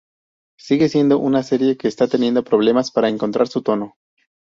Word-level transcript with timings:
Sigue 0.57 0.89
siendo 0.89 1.19
una 1.19 1.43
serie 1.43 1.77
que 1.77 1.87
está 1.87 2.07
teniendo 2.07 2.43
problemas 2.43 2.89
para 2.89 3.07
encontrar 3.09 3.47
su 3.47 3.61
tono. 3.61 3.97